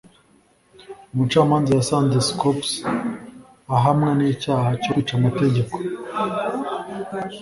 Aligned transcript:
Umucamanza 1.13 1.71
yasanze 1.79 2.17
Scopes 2.27 2.71
ahamwa 3.75 4.09
n'icyaha 4.17 4.69
cyo 4.81 4.89
kwica 4.93 5.13
amategeko. 5.19 5.73